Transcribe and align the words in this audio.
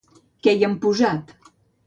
Què 0.47 0.53
hi 0.61 0.65
han 0.69 0.73
posat? 0.87 1.37